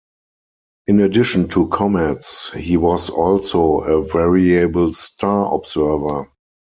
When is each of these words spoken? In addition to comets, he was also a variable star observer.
In 0.87 0.99
addition 1.01 1.47
to 1.49 1.67
comets, 1.67 2.51
he 2.53 2.75
was 2.75 3.11
also 3.11 3.81
a 3.81 4.01
variable 4.03 4.93
star 4.93 5.53
observer. 5.53 6.25